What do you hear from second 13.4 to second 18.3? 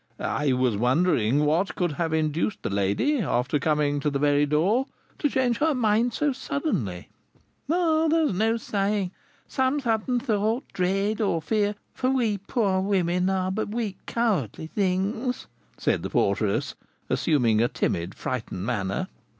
but weak, cowardly things," said the porteress, assuming a timid,